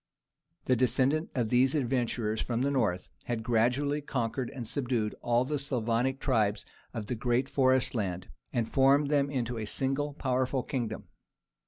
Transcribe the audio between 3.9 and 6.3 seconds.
conquered and subdued all the Slavonic